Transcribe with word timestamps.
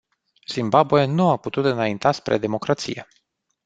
Zimbabwe 0.49 1.05
nu 1.05 1.29
a 1.29 1.37
putut 1.37 1.65
înainta 1.65 2.11
spre 2.11 2.37
democrație. 2.37 3.07